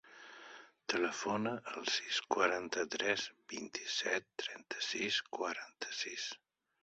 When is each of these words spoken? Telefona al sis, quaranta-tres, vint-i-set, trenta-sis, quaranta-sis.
Telefona 0.93 1.51
al 1.73 1.83
sis, 1.95 2.21
quaranta-tres, 2.37 3.27
vint-i-set, 3.53 4.27
trenta-sis, 4.45 5.19
quaranta-sis. 5.39 6.27